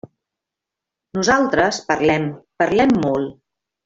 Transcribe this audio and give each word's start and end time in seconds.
Nosaltres 1.17 1.79
parlem, 1.91 2.25
parlem 2.63 2.97
molt. 3.05 3.37